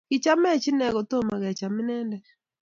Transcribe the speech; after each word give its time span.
Kichamech 0.09 0.65
inne 0.69 0.85
kotomo 0.95 1.33
kecham 1.43 1.75
inendet 1.81 2.25